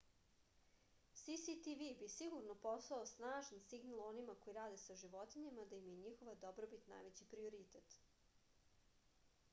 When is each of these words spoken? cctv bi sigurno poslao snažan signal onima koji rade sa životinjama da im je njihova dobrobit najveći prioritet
cctv 1.23 1.89
bi 1.99 2.07
sigurno 2.13 2.55
poslao 2.63 3.05
snažan 3.11 3.61
signal 3.67 4.01
onima 4.07 4.37
koji 4.41 4.57
rade 4.59 4.81
sa 4.87 4.97
životinjama 5.03 5.69
da 5.73 5.81
im 5.83 5.87
je 5.93 5.95
njihova 6.09 6.35
dobrobit 6.47 6.91
najveći 6.97 7.31
prioritet 7.35 7.99